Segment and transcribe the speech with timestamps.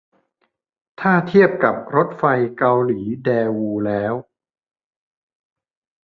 [0.99, 2.23] ถ้าเทียบกับรถไฟ
[2.57, 4.13] เกาหลีแดวูแล้ว